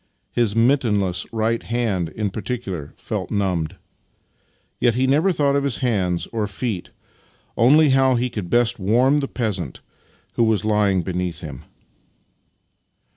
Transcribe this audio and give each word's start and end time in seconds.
His 0.31 0.55
mittenless 0.55 1.27
right 1.31 1.61
hand 1.61 2.09
in 2.09 2.31
particular 2.31 2.91
felt 2.97 3.29
numbed. 3.29 3.75
Yet 4.79 4.95
he 4.95 5.05
never 5.05 5.31
thought 5.31 5.55
of 5.55 5.63
his 5.63 5.77
hands 5.77 6.25
or 6.33 6.47
feet— 6.47 6.89
only 7.55 7.85
of 7.85 7.93
how 7.93 8.15
he 8.15 8.27
could 8.27 8.49
best 8.49 8.79
warm 8.79 9.19
the 9.19 9.27
peasant 9.27 9.81
who 10.33 10.43
was 10.43 10.65
lying 10.65 11.03
beneath 11.03 11.41
him. 11.41 11.65